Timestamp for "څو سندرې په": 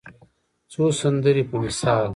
0.71-1.57